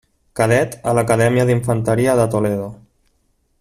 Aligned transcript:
Cadet 0.39 0.73
a 0.91 0.95
l'Acadèmia 0.99 1.45
d'Infanteria 1.51 2.19
de 2.23 2.29
Toledo. 2.37 2.69